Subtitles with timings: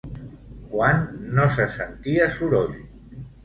[0.71, 1.03] Quan
[1.41, 2.77] no se sentia soroll?